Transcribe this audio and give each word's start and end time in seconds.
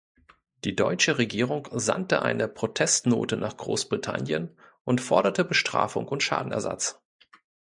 Die 0.63 0.75
deutsche 0.75 1.19
Regierung 1.19 1.67
sandte 1.73 2.23
eine 2.23 2.47
Protestnote 2.47 3.37
nach 3.37 3.55
Großbritannien 3.55 4.57
und 4.83 4.99
forderte 4.99 5.45
Bestrafung 5.45 6.07
und 6.07 6.23
Schadenersatz. 6.23 6.99